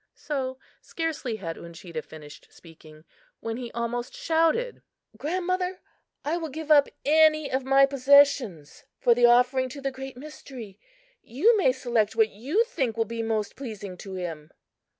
[0.15, 3.05] So, scarcely had Uncheedah finished speaking,
[3.39, 4.81] when he almost shouted:
[5.15, 5.79] "Grandmother,
[6.25, 10.79] I will give up any of my possessions for the offering to the Great Mystery!
[11.21, 14.49] You may select what you think will be most pleasing to him."